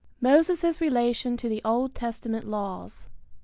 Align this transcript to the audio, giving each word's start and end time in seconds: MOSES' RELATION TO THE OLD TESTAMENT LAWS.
MOSES' 0.19 0.81
RELATION 0.81 1.37
TO 1.37 1.47
THE 1.47 1.61
OLD 1.63 1.93
TESTAMENT 1.93 2.45
LAWS. 2.49 3.07